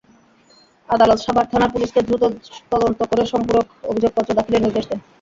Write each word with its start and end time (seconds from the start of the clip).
আদালত 0.89 1.19
সাভার 1.21 1.45
থানার 1.51 1.73
পুলিশকে 1.73 1.99
দ্রুত 2.07 2.23
তদন্ত 2.71 2.99
করে 3.09 3.23
সম্পূরক 3.33 3.65
অভিযোগপত্র 3.91 4.37
দাখিলের 4.37 4.63
নির্দেশ 4.65 4.85
দেন। 4.89 4.99